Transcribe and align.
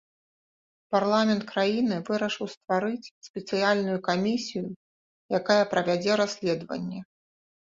Парламент 0.95 1.43
краіны 1.51 1.95
вырашыў 2.07 2.49
стварыць 2.55 3.11
спецыяльную 3.27 3.99
камісію, 4.09 4.67
якая 5.41 5.61
правядзе 5.75 6.13
расследаванне. 6.25 6.99